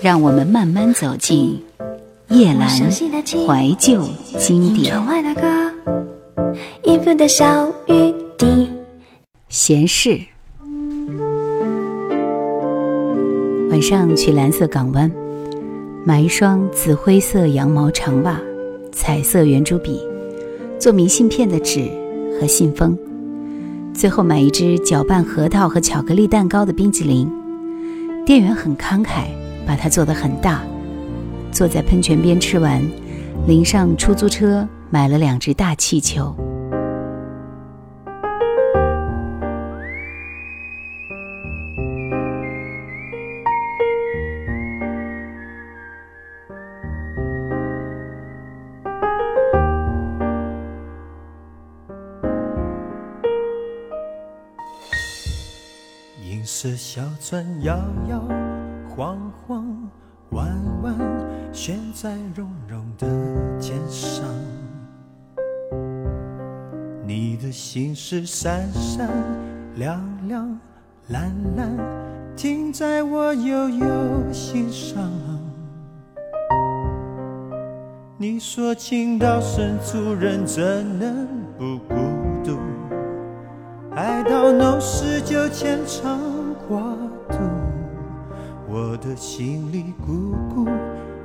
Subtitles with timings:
[0.00, 1.60] 让我们慢慢走进
[2.28, 4.00] 夜阑怀旧
[4.38, 4.94] 经典。
[9.48, 10.20] 闲事。
[13.70, 15.10] 晚上去蓝色港湾，
[16.04, 18.40] 买一双紫灰色羊毛长袜，
[18.92, 20.00] 彩色圆珠笔，
[20.78, 21.88] 做明信片的纸
[22.40, 22.96] 和信封，
[23.92, 27.28] 最后买一只搅拌核桃和巧克力蛋糕的冰激凌。
[28.24, 29.28] 店员很慷慨，
[29.68, 30.62] 把它做得很大。
[31.52, 32.82] 坐在喷泉边吃完，
[33.46, 36.34] 淋上出租车，买了两只大气球。
[56.24, 57.76] 银色小船摇
[58.08, 58.22] 摇
[58.98, 59.16] 晃
[59.46, 59.64] 晃，
[60.30, 60.48] 弯
[60.82, 60.92] 弯
[61.52, 63.06] 悬在绒绒的
[63.60, 64.24] 肩上。
[67.06, 69.08] 你的心事闪闪
[69.76, 70.58] 亮亮
[71.10, 71.70] 蓝蓝，
[72.34, 73.86] 停在我悠悠
[74.32, 75.08] 心上。
[78.16, 80.60] 你说情到深处人怎
[80.98, 81.94] 能不孤
[82.44, 82.58] 独？
[83.94, 86.18] 爱到浓时就牵肠，
[88.70, 90.66] 我的心里孤孤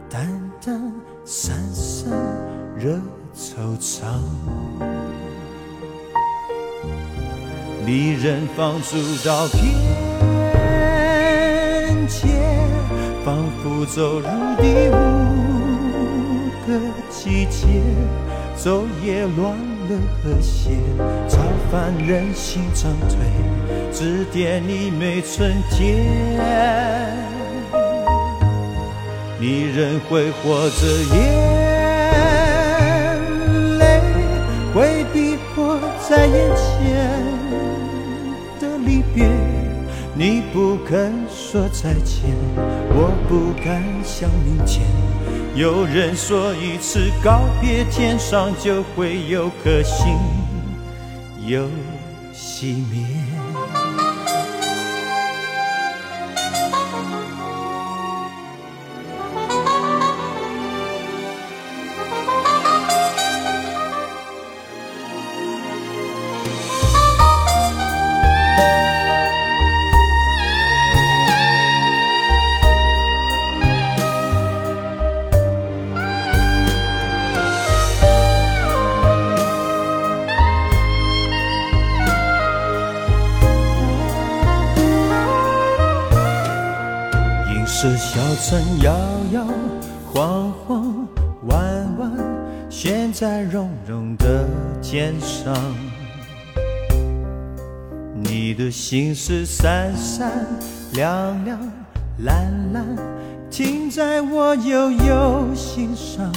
[0.09, 0.25] 单
[0.66, 0.81] 单、
[1.25, 2.09] 散散
[2.77, 2.97] 惹
[3.36, 4.05] 惆怅。
[7.86, 9.61] 离人放逐到边
[12.08, 12.30] 界，
[13.25, 14.25] 仿佛走入
[14.61, 14.95] 第五
[16.66, 17.67] 个季节，
[18.58, 19.73] 昼夜乱。
[19.83, 20.69] 了和谐，
[21.27, 23.17] 超凡人心长退，
[23.91, 27.22] 指点你每春天。
[29.44, 31.19] 你仍会活着，眼
[33.77, 33.99] 泪
[34.73, 35.77] 会逼迫
[36.08, 36.65] 在眼前
[38.58, 39.27] 的离别。
[40.15, 42.21] 你不肯说再见，
[42.95, 44.86] 我不敢想明天。
[45.55, 50.17] 有人说，一次告别，天上就会有颗星
[51.45, 51.67] 又
[52.33, 53.05] 熄灭。
[87.65, 88.93] 是小船摇
[89.31, 89.45] 摇
[90.05, 91.07] 晃晃，
[91.45, 92.11] 弯弯
[92.69, 94.47] 悬在绒绒的
[94.81, 95.55] 肩上。
[98.21, 100.31] 你的心事闪闪
[100.93, 101.59] 亮亮
[102.19, 102.85] 蓝蓝，
[103.49, 106.31] 停在我悠悠心上。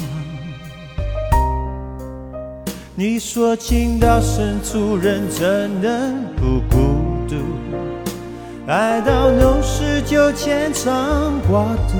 [2.94, 6.85] 你说情到深处人怎能不孤？
[8.66, 11.96] 爱到浓时就牵肠挂肚，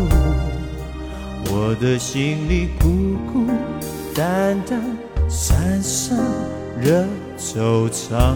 [1.49, 3.47] 我的心里孤孤
[4.13, 4.83] 单单，
[5.29, 6.19] 三生
[6.81, 7.05] 惹
[7.39, 8.35] 惆怅。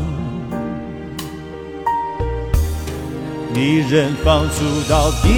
[3.53, 5.29] 你人放逐到边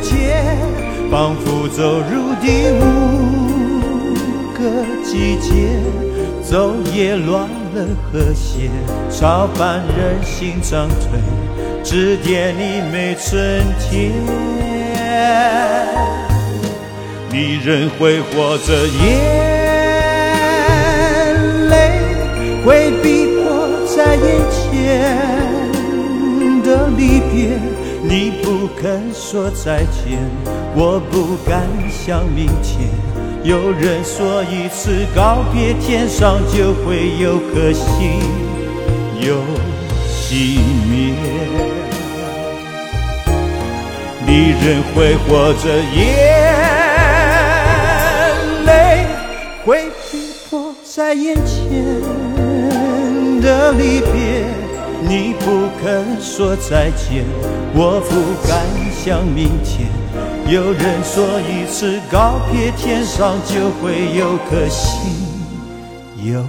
[0.00, 0.32] 界，
[1.10, 2.80] 仿佛走入第五
[4.54, 4.62] 个
[5.04, 5.78] 季节，
[6.42, 7.67] 昼夜乱。
[7.74, 8.70] 了和谐，
[9.10, 11.20] 超凡人心长退，
[11.82, 14.12] 指点你每春天。
[17.30, 19.06] 你仍挥霍着，眼
[21.68, 21.72] 泪
[22.64, 23.44] 回避迫
[23.86, 24.58] 在眼前
[26.62, 27.58] 的离别。
[28.02, 30.18] 你不肯说再见，
[30.74, 32.88] 我不敢想明天。
[33.44, 38.20] 有人说，一次告别，天上就会有颗星
[39.20, 39.36] 又
[40.06, 40.58] 熄
[40.90, 41.14] 灭。
[44.26, 46.04] 离人挥霍着，眼
[48.66, 49.06] 泪
[49.64, 51.56] 会逼迫在眼前
[53.40, 54.44] 的离别。
[55.00, 57.24] 你不肯说再见，
[57.72, 59.88] 我不敢想明天。
[60.50, 64.98] 有人说，一次告别，天上就会有颗星
[66.24, 66.42] 有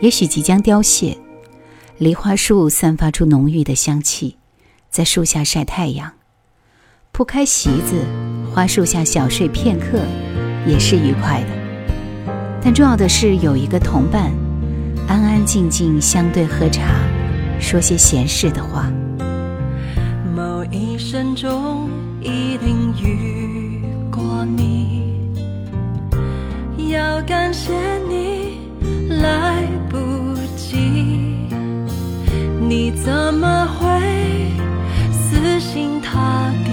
[0.00, 1.16] 也许即将凋谢。
[1.98, 4.36] 梨花树散发出浓郁的香气，
[4.88, 6.10] 在树下晒太阳。
[7.12, 8.04] 铺开席子，
[8.54, 10.00] 花树下小睡片刻，
[10.66, 11.48] 也是愉快的。
[12.62, 14.32] 但重要的是有一个同伴，
[15.06, 16.94] 安安静静相对喝茶，
[17.60, 18.90] 说些闲事的话。
[20.34, 21.90] 某一生中
[22.22, 25.18] 一定遇过你，
[26.90, 27.72] 要感谢
[28.08, 28.39] 你
[29.22, 30.76] 来不及，
[32.60, 33.86] 你怎么会
[35.12, 36.70] 死心塌地？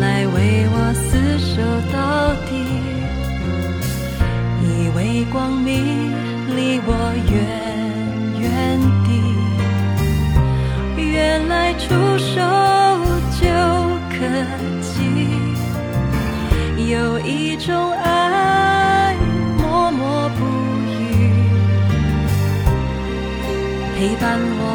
[0.00, 1.62] 来为我厮守
[1.92, 2.50] 到底，
[4.64, 6.10] 以为光明
[6.56, 6.90] 离我
[7.30, 7.32] 远
[8.40, 8.44] 远
[9.04, 9.08] 地，
[11.00, 12.40] 原来触手
[13.38, 13.46] 就
[14.10, 14.16] 可
[14.80, 14.90] 及。
[16.90, 17.91] 有一种
[24.22, 24.71] 看我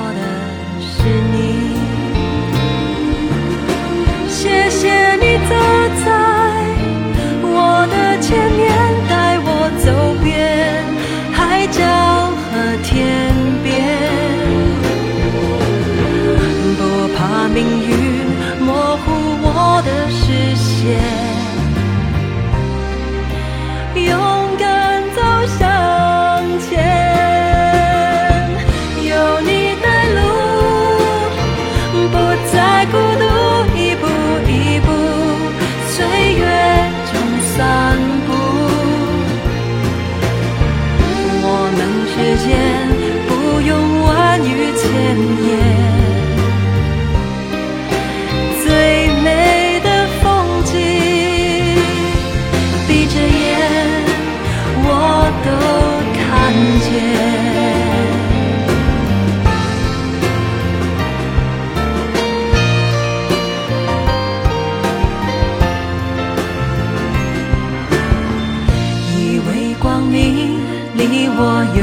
[71.40, 71.80] 我远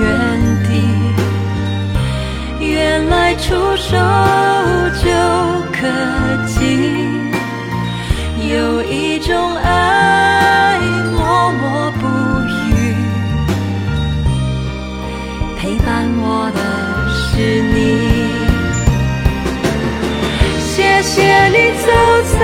[0.00, 0.02] 远
[0.64, 0.68] 地，
[2.64, 3.44] 原来触
[3.76, 3.94] 手
[5.02, 5.06] 就
[5.70, 5.78] 可
[6.46, 6.56] 及。
[8.48, 10.78] 有一种爱
[11.12, 12.06] 默默不
[12.70, 12.96] 语，
[15.58, 16.58] 陪伴我的
[17.12, 17.76] 是你。
[20.64, 21.86] 谢谢你走
[22.38, 22.40] 在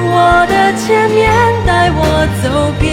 [0.00, 0.10] 我
[0.48, 1.20] 的前面，
[1.66, 2.00] 带我
[2.42, 2.44] 走
[2.80, 2.90] 遍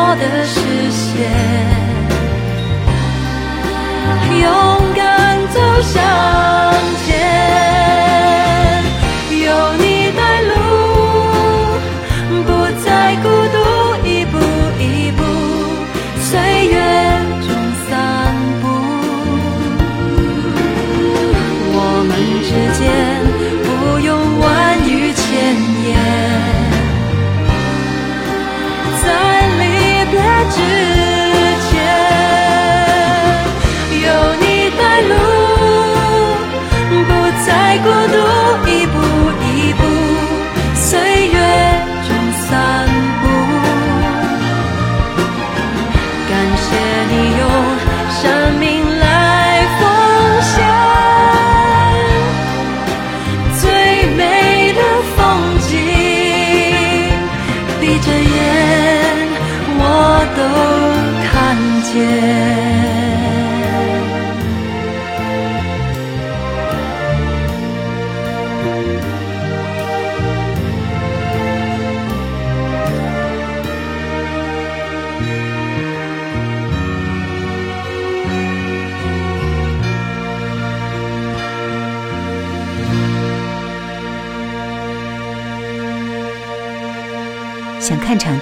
[0.00, 1.67] 我的视线，
[48.20, 48.77] 生命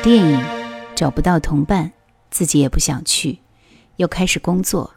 [0.02, 0.40] 电影，
[0.94, 1.92] 找不到同伴，
[2.30, 3.38] 自己也不想去，
[3.96, 4.92] 又开始工作。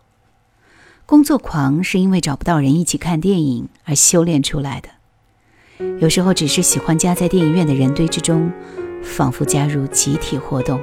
[1.06, 4.90] 工作狂是因为找不到人一起看电影而修炼出来的。
[6.00, 8.52] 有时候只是喜欢夹在电影院的人堆之中，
[9.02, 10.80] 仿佛加入集体活动。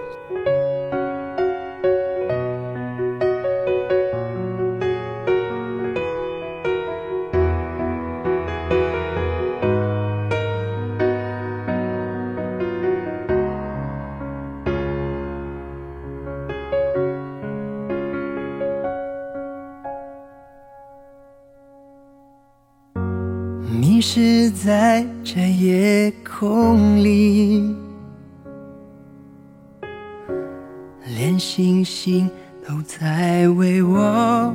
[32.87, 34.55] 在为我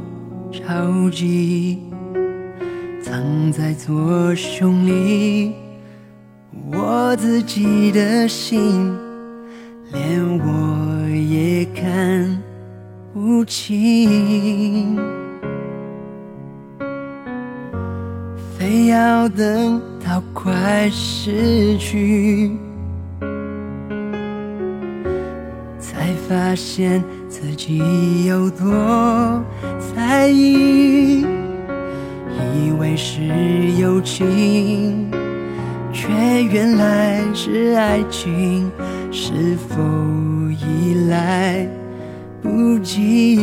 [0.52, 1.80] 着急，
[3.04, 5.54] 藏在左胸里，
[6.72, 8.98] 我自己的心，
[9.92, 12.42] 连我也看
[13.14, 14.98] 不清。
[18.58, 22.58] 非要等到快失去，
[26.32, 29.44] 发现自己有多
[29.94, 31.26] 在意。
[32.56, 33.22] 以为是
[33.78, 35.12] 友情，
[35.92, 36.08] 却
[36.42, 38.72] 原来是爱情，
[39.12, 39.76] 是否
[40.52, 41.68] 已来
[42.42, 43.38] 不及？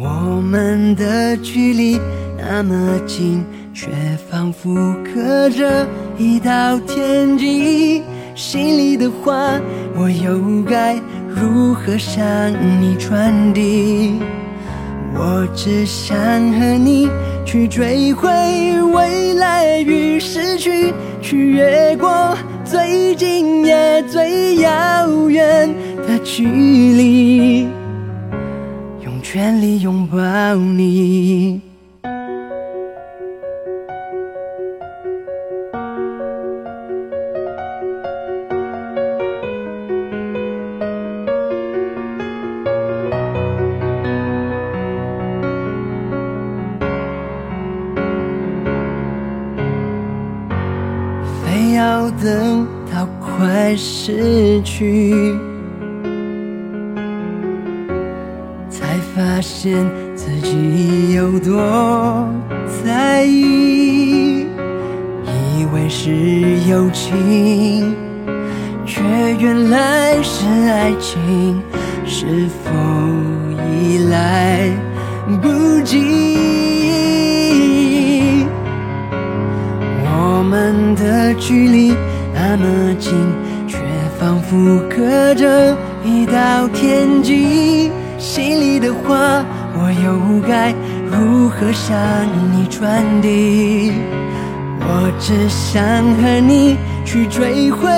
[0.00, 1.98] 我们的距离
[2.38, 3.88] 那么近，却
[4.30, 5.84] 仿佛隔着
[6.16, 8.04] 一道天际。
[8.36, 9.58] 心里的话，
[9.96, 10.94] 我又该
[11.26, 12.22] 如何向
[12.78, 14.20] 你传递？
[15.14, 16.14] 我只想
[16.52, 17.08] 和你
[17.46, 18.28] 去追回
[18.92, 25.74] 未来与失去，去越过最近也最遥远
[26.06, 27.62] 的距离。
[29.02, 31.62] 用全力拥抱你，
[53.76, 55.34] 失去。
[58.68, 59.74] 才发现
[60.14, 62.28] 自己有多
[62.84, 64.46] 在意，
[65.24, 66.10] 以为是
[66.68, 67.94] 友情，
[68.84, 69.02] 却
[69.38, 71.60] 原来是爱情，
[72.04, 72.26] 是
[72.64, 72.70] 否
[73.80, 74.70] 已来
[75.40, 75.96] 不及？
[80.04, 81.94] 我们的距离
[82.34, 83.12] 那么近，
[84.48, 87.90] 复刻着一道天际。
[88.18, 90.72] 心里的话，我又该
[91.10, 91.96] 如何向
[92.52, 93.92] 你传递？
[94.80, 95.82] 我只想
[96.14, 97.88] 和你去追回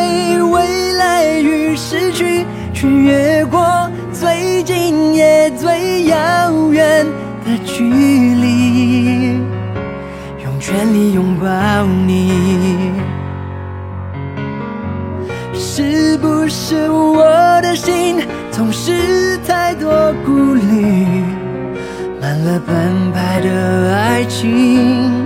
[0.43, 6.17] 未来与失去，去越过最近也最遥
[6.73, 7.07] 远
[7.45, 9.35] 的距离，
[10.43, 11.47] 用全力拥抱
[12.07, 12.98] 你。
[15.81, 17.23] 是不是我
[17.63, 18.17] 的心？
[18.51, 21.23] 总是太多顾虑，
[22.21, 25.25] 满了半排的爱情，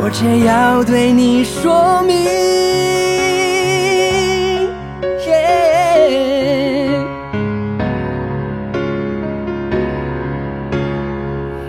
[0.00, 2.14] 我却要对你说明。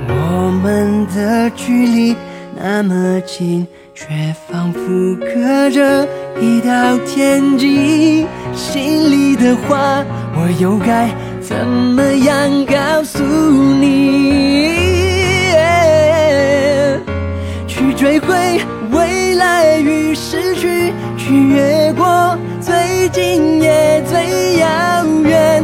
[0.07, 2.15] 我们的距离
[2.65, 4.05] 那么近，却
[4.47, 4.79] 仿佛
[5.19, 6.07] 隔着
[6.39, 10.01] 一道天际，心里的话。
[10.33, 11.09] 我又该
[11.41, 14.71] 怎么样告诉你？
[17.67, 25.61] 去追回未来与失去，去越过最近也最遥远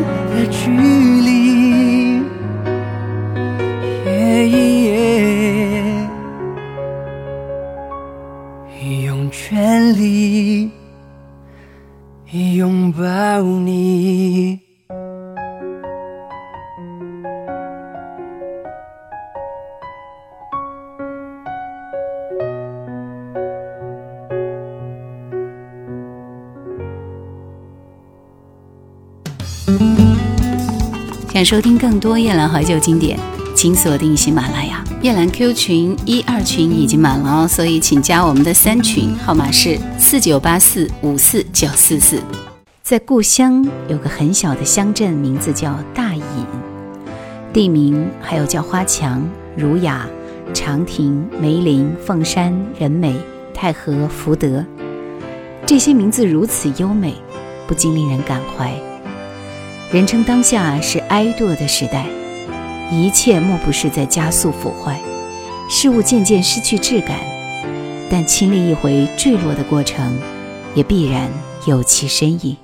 [13.40, 14.60] 拥抱你。
[31.32, 33.18] 想收听更多夜兰怀旧经典，
[33.56, 34.84] 请锁定喜马拉雅。
[35.02, 42.22] 夜兰 Q 群一二群已经满了哦，所以请加我们的三群，号码是四九八四五四九四四。
[42.90, 46.24] 在故乡有个很小的乡镇，名字叫大隐，
[47.54, 49.24] 地名还有叫花墙、
[49.56, 50.08] 儒雅、
[50.56, 53.16] 长亭、梅林、凤山、仁美、
[53.54, 54.66] 太和、福德，
[55.68, 57.14] 这些名字如此优美，
[57.68, 58.74] 不禁令人感怀。
[59.92, 62.08] 人称当下是哀堕的时代。
[62.92, 65.00] 一切莫不是在加速腐坏，
[65.70, 67.20] 事物渐渐失去质感，
[68.10, 70.18] 但亲历一回坠落的过程，
[70.74, 71.30] 也必然
[71.68, 72.58] 有其深意。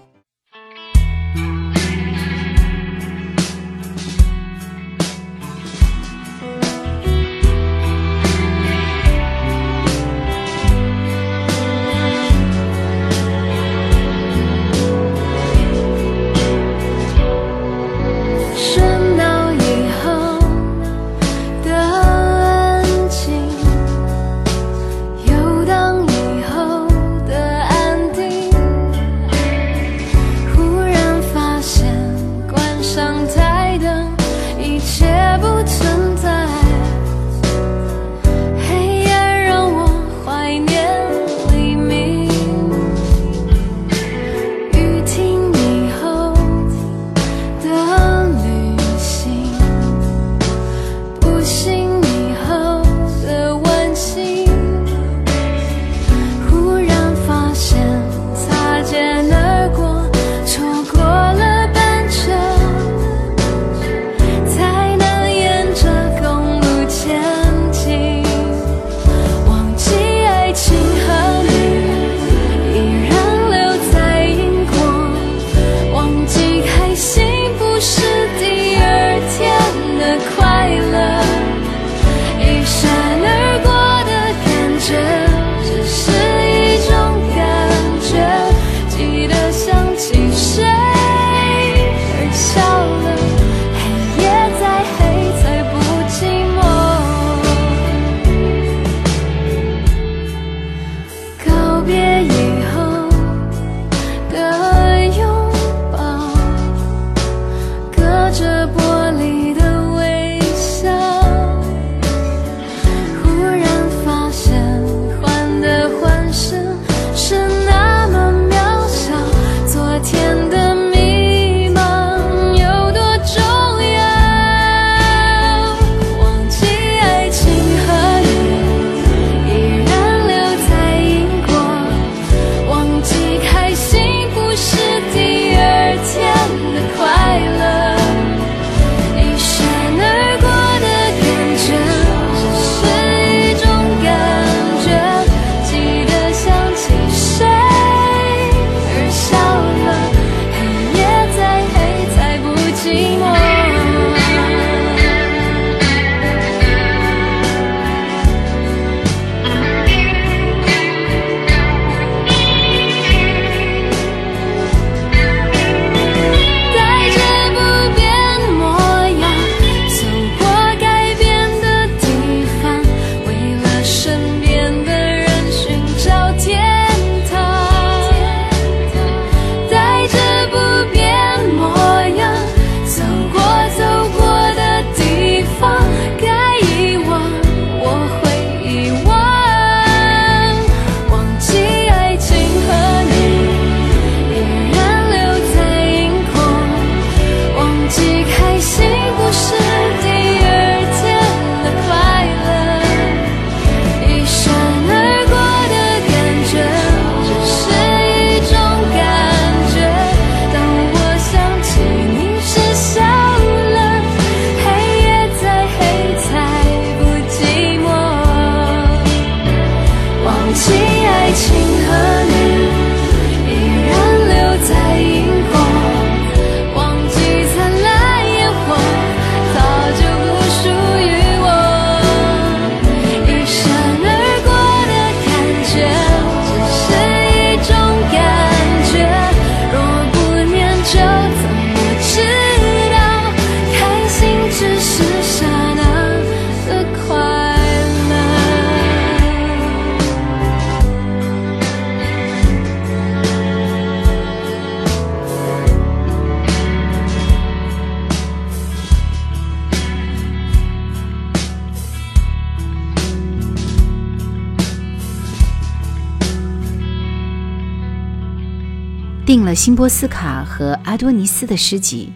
[269.35, 272.09] 印了辛波斯卡和阿多尼斯的诗集，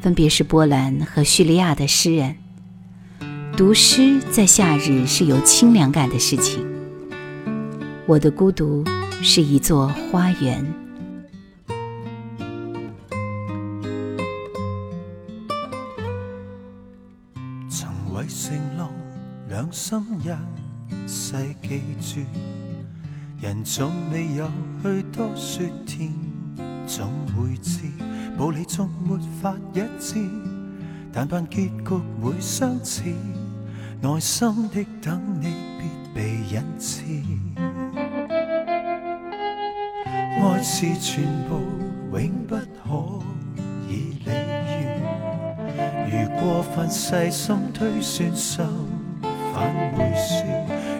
[0.00, 2.36] 分别是波兰和叙利亚的诗人。
[3.56, 6.64] 读诗在夏日是有清凉感的事情。
[8.06, 8.84] 我的孤独
[9.24, 10.64] 是一座花园。
[17.68, 18.88] 曾为承诺，
[19.48, 22.20] 两心一世记住，
[23.40, 24.48] 人总未有
[24.80, 26.31] 去多说天。
[26.94, 27.80] 总会知，
[28.38, 30.28] 道理终没法一致，
[31.10, 33.02] 但盼结局会相似。
[34.02, 37.02] 耐心的等你，必被引致。
[40.38, 41.62] 爱是全部，
[42.14, 43.22] 永不可
[43.88, 44.30] 以理
[44.68, 45.00] 喻。
[46.10, 48.66] 如过分细心推算，相
[49.54, 50.44] 反会输。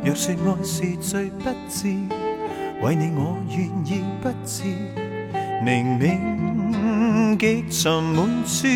[0.02, 1.88] 若说爱是最不智，
[2.80, 5.01] 为你我愿意不智。
[5.64, 8.66] 明明极寻满处，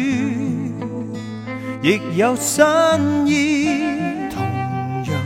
[1.82, 2.64] 亦有新
[3.26, 3.80] 意。
[4.30, 4.44] 同
[5.04, 5.20] 样，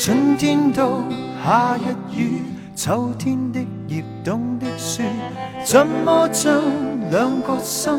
[0.00, 1.04] 春天到
[1.44, 2.42] 夏日雨，
[2.74, 5.04] 秋天的叶冬的雪，
[5.64, 6.60] 怎么将
[7.12, 7.92] 两个心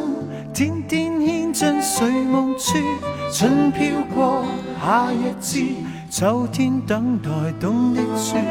[0.54, 2.78] 天天牵进睡梦处？
[3.32, 4.46] 春飘过，
[4.84, 5.66] 夏日至，
[6.10, 7.30] 秋天等待
[7.62, 8.44] 冬的雪，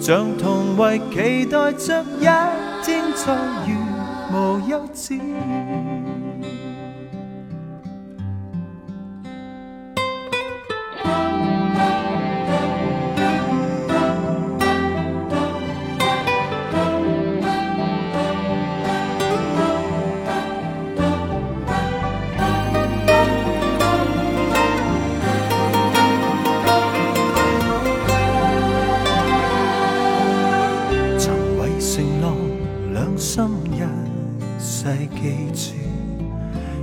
[0.00, 2.71] 像同为期待着一。
[2.82, 3.32] 精彩
[3.64, 3.76] 如
[4.32, 5.61] 无休止。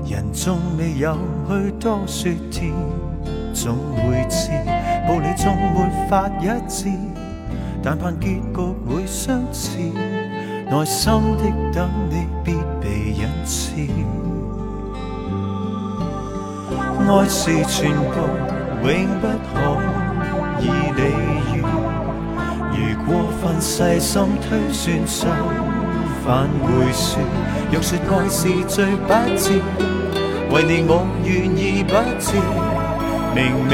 [0.10, 1.15] 人终未有
[1.48, 2.74] 去多说甜，
[3.54, 4.50] 总会知
[5.08, 6.89] 道理终没法一致，
[7.84, 8.41] 但盼结局
[8.88, 9.78] 会相似。
[10.67, 13.76] 耐心的等你，必被引刺。
[17.08, 18.17] 爱是全部，
[18.82, 19.54] 永不可
[20.60, 21.02] 以理
[21.54, 21.62] 喻。
[22.74, 25.30] 如过分细心推算，上
[26.30, 27.18] 反会说。
[27.72, 29.60] 若说爱是最不智。
[30.52, 32.38] 为你我愿意不知，
[33.34, 33.74] 明明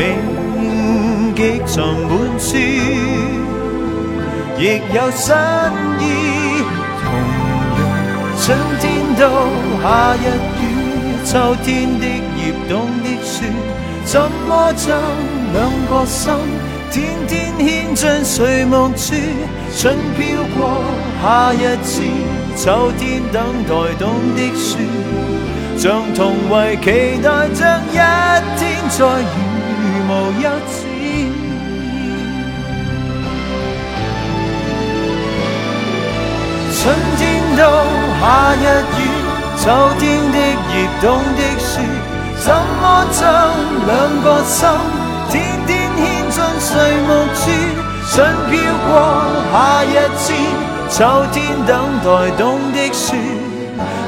[1.35, 2.55] 极尽满处，
[4.57, 5.35] 亦有新
[5.99, 6.03] 意。
[7.03, 7.03] 同
[7.75, 7.83] 样，
[8.39, 8.43] 春
[8.79, 8.83] 天
[9.19, 9.21] 到
[9.83, 9.83] 夏
[10.15, 10.23] 日
[10.61, 10.63] 雨，
[11.25, 11.29] 秋
[11.61, 11.67] 天
[11.99, 12.39] 的叶
[12.69, 12.71] 冬
[13.03, 13.35] 的雪，
[14.05, 14.13] 怎
[14.47, 14.87] 么将
[15.51, 16.31] 两个心
[16.95, 19.13] 天天牵进睡梦处？
[19.77, 20.81] 春飘过，
[21.21, 22.01] 夏日至，
[22.55, 24.79] 秋天等待冬的雪。
[25.77, 27.97] 像同为期待着一
[28.57, 29.35] 天再如
[30.07, 30.09] 无
[30.41, 30.73] 休止。
[36.71, 37.21] 春天
[37.57, 37.61] 到
[38.21, 38.23] 夏
[38.55, 38.63] 日
[38.95, 39.03] 雨，
[39.57, 39.63] 秋
[39.99, 40.37] 天的
[40.71, 41.05] 叶冬
[41.35, 41.83] 的雪，
[42.39, 43.21] 怎么将
[43.85, 43.91] 两
[44.23, 44.55] 个心
[45.29, 45.33] 天
[45.67, 45.74] 天
[46.35, 46.67] 牵进睡
[47.07, 47.39] 梦处？
[48.11, 48.13] 春
[48.51, 48.53] 飘
[48.85, 48.91] 过，
[49.53, 49.87] 夏日
[50.19, 50.27] 至，
[50.89, 50.97] 秋
[51.31, 51.71] 天等
[52.03, 52.43] 待冬
[52.73, 53.15] 的雪。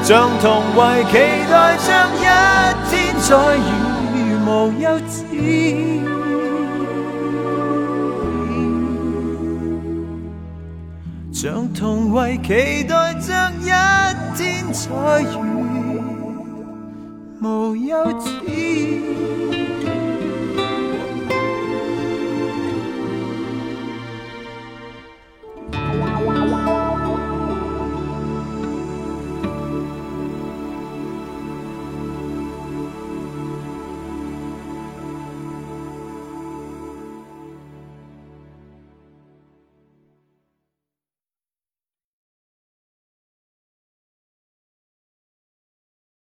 [0.02, 1.12] 像同为期
[1.50, 1.88] 待着
[2.18, 2.22] 一
[2.90, 3.26] 天再
[3.64, 3.70] 如
[4.44, 5.16] 无休止，
[11.32, 13.26] 像同为期待着
[13.62, 13.64] 一
[14.36, 14.38] 天
[14.70, 14.86] 再
[15.32, 15.34] 如
[17.40, 17.88] 无休
[18.20, 18.26] 止。